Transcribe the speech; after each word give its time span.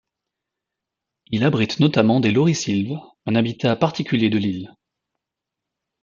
Il 1.27 1.43
abrite 1.43 1.79
notamment 1.79 2.19
des 2.19 2.31
laurisylves, 2.31 2.97
un 3.27 3.35
habitat 3.35 3.75
particulier 3.75 4.31
de 4.31 4.39
l'île. 4.39 4.73